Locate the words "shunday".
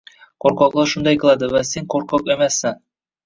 0.93-1.19